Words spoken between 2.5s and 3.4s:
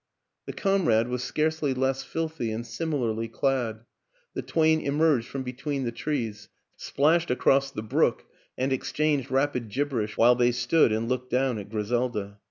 and similarly